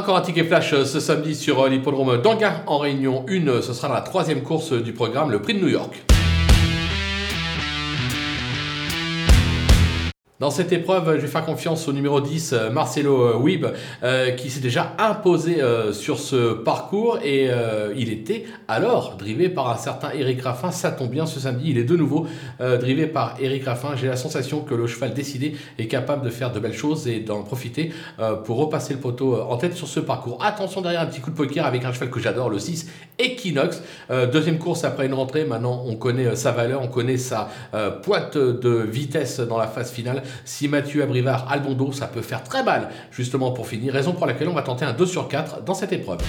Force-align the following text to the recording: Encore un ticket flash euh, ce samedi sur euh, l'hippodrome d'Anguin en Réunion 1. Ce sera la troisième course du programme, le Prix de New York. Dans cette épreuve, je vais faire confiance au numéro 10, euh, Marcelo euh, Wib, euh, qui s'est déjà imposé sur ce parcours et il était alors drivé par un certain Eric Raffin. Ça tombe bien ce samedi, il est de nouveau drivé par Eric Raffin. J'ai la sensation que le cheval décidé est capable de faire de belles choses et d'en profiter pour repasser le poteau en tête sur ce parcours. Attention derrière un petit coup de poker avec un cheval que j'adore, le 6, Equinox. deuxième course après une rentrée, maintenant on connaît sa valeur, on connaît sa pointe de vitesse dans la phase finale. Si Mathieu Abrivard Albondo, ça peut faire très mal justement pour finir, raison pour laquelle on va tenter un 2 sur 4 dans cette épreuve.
Encore 0.00 0.16
un 0.16 0.22
ticket 0.22 0.44
flash 0.44 0.72
euh, 0.72 0.86
ce 0.86 0.98
samedi 0.98 1.34
sur 1.34 1.60
euh, 1.60 1.68
l'hippodrome 1.68 2.22
d'Anguin 2.22 2.62
en 2.66 2.78
Réunion 2.78 3.26
1. 3.28 3.60
Ce 3.60 3.74
sera 3.74 3.92
la 3.92 4.00
troisième 4.00 4.40
course 4.40 4.72
du 4.72 4.94
programme, 4.94 5.30
le 5.30 5.42
Prix 5.42 5.52
de 5.52 5.60
New 5.60 5.68
York. 5.68 6.02
Dans 10.40 10.48
cette 10.48 10.72
épreuve, 10.72 11.16
je 11.16 11.20
vais 11.20 11.26
faire 11.26 11.44
confiance 11.44 11.86
au 11.86 11.92
numéro 11.92 12.18
10, 12.18 12.54
euh, 12.54 12.70
Marcelo 12.70 13.24
euh, 13.24 13.36
Wib, 13.36 13.66
euh, 14.02 14.30
qui 14.30 14.48
s'est 14.48 14.60
déjà 14.60 14.94
imposé 14.96 15.58
sur 15.92 16.18
ce 16.18 16.54
parcours 16.54 17.18
et 17.22 17.50
il 17.96 18.10
était 18.10 18.44
alors 18.68 19.16
drivé 19.16 19.48
par 19.48 19.68
un 19.68 19.76
certain 19.76 20.10
Eric 20.12 20.40
Raffin. 20.40 20.70
Ça 20.70 20.92
tombe 20.92 21.10
bien 21.10 21.26
ce 21.26 21.40
samedi, 21.40 21.70
il 21.70 21.78
est 21.78 21.84
de 21.84 21.96
nouveau 21.96 22.26
drivé 22.58 23.06
par 23.06 23.36
Eric 23.40 23.64
Raffin. 23.64 23.96
J'ai 23.96 24.06
la 24.06 24.16
sensation 24.16 24.60
que 24.60 24.74
le 24.74 24.86
cheval 24.86 25.12
décidé 25.12 25.56
est 25.78 25.86
capable 25.86 26.24
de 26.24 26.30
faire 26.30 26.52
de 26.52 26.60
belles 26.60 26.72
choses 26.72 27.06
et 27.08 27.20
d'en 27.20 27.42
profiter 27.42 27.92
pour 28.44 28.58
repasser 28.58 28.94
le 28.94 29.00
poteau 29.00 29.40
en 29.40 29.56
tête 29.56 29.74
sur 29.74 29.88
ce 29.88 30.00
parcours. 30.00 30.42
Attention 30.42 30.80
derrière 30.80 31.02
un 31.02 31.06
petit 31.06 31.20
coup 31.20 31.30
de 31.30 31.36
poker 31.36 31.66
avec 31.66 31.84
un 31.84 31.92
cheval 31.92 32.10
que 32.10 32.20
j'adore, 32.20 32.48
le 32.48 32.58
6, 32.58 32.88
Equinox. 33.18 33.82
deuxième 34.32 34.58
course 34.58 34.84
après 34.84 35.06
une 35.06 35.14
rentrée, 35.14 35.44
maintenant 35.44 35.84
on 35.86 35.96
connaît 35.96 36.34
sa 36.36 36.52
valeur, 36.52 36.80
on 36.82 36.88
connaît 36.88 37.18
sa 37.18 37.48
pointe 38.02 38.38
de 38.38 38.70
vitesse 38.70 39.40
dans 39.40 39.58
la 39.58 39.66
phase 39.66 39.90
finale. 39.90 40.22
Si 40.44 40.68
Mathieu 40.68 41.02
Abrivard 41.02 41.50
Albondo, 41.50 41.92
ça 41.92 42.06
peut 42.06 42.22
faire 42.22 42.42
très 42.42 42.62
mal 42.62 42.88
justement 43.10 43.52
pour 43.52 43.66
finir, 43.66 43.92
raison 43.92 44.12
pour 44.12 44.26
laquelle 44.26 44.48
on 44.48 44.54
va 44.54 44.62
tenter 44.62 44.84
un 44.84 44.92
2 44.92 45.06
sur 45.06 45.28
4 45.28 45.64
dans 45.64 45.74
cette 45.74 45.92
épreuve. 45.92 46.20